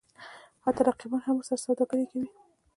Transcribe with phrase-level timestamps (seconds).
[0.63, 2.27] حتی رقیبان هم ورسره سوداګري کوي.